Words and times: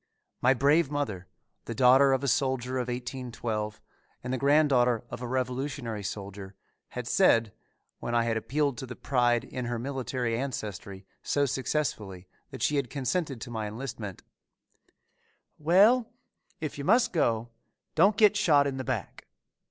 My 0.41 0.55
brave 0.55 0.89
mother, 0.89 1.27
the 1.65 1.75
daughter 1.75 2.11
of 2.11 2.23
a 2.23 2.27
soldier 2.27 2.79
of 2.79 2.87
1812 2.87 3.79
and 4.23 4.33
the 4.33 4.37
granddaughter 4.39 5.03
of 5.11 5.21
a 5.21 5.27
Revolutionary 5.27 6.01
soldier 6.01 6.55
had 6.97 7.05
said, 7.07 7.53
when 7.99 8.15
I 8.15 8.23
had 8.23 8.35
appealed 8.35 8.79
to 8.79 8.87
the 8.87 8.95
pride 8.95 9.43
in 9.43 9.65
her 9.65 9.77
military 9.77 10.35
ancestry 10.35 11.05
so 11.21 11.45
successfully 11.45 12.25
that 12.49 12.63
she 12.63 12.77
had 12.77 12.89
consented 12.89 13.39
to 13.41 13.51
my 13.51 13.67
enlistment, 13.67 14.23
"Well, 15.59 16.09
if 16.59 16.79
you 16.79 16.83
must 16.83 17.13
go, 17.13 17.49
don't 17.93 18.17
get 18.17 18.35
shot 18.35 18.65
in 18.65 18.77
the 18.77 18.83
back." 18.83 19.27